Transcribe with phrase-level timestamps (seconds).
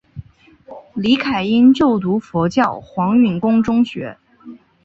[0.95, 4.17] 李凯茵就读佛教黄允畋中学。